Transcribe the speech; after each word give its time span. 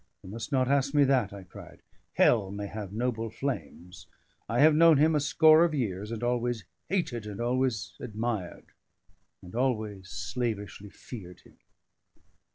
"You 0.23 0.31
must 0.31 0.51
not 0.51 0.67
ask 0.67 0.95
me 0.95 1.03
that!" 1.03 1.31
I 1.31 1.43
cried. 1.43 1.83
"Hell 2.15 2.49
may 2.49 2.65
have 2.65 2.91
noble 2.91 3.29
flames. 3.29 4.07
I 4.49 4.59
have 4.61 4.73
known 4.73 4.97
him 4.97 5.13
a 5.13 5.19
score 5.19 5.63
of 5.63 5.75
years, 5.75 6.09
and 6.09 6.23
always 6.23 6.65
hated, 6.89 7.27
and 7.27 7.39
always 7.39 7.93
admired, 7.99 8.65
and 9.43 9.53
always 9.53 10.09
slavishly 10.09 10.89
feared 10.89 11.41
him." 11.41 11.59